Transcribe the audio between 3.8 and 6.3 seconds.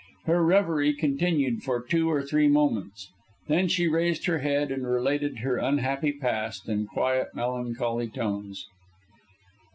raised her head and related her unhappy